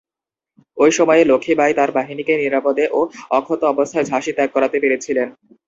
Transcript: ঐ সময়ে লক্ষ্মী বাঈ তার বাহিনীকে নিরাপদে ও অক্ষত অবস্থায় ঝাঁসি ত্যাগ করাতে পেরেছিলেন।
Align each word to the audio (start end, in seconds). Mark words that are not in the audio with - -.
ঐ 0.77 0.97
সময়ে 0.97 1.23
লক্ষ্মী 1.25 1.53
বাঈ 1.59 1.71
তার 1.73 1.89
বাহিনীকে 1.97 2.33
নিরাপদে 2.37 2.85
ও 2.89 2.99
অক্ষত 3.31 3.61
অবস্থায় 3.73 4.07
ঝাঁসি 4.09 4.31
ত্যাগ 4.33 4.49
করাতে 4.55 4.77
পেরেছিলেন। 4.83 5.27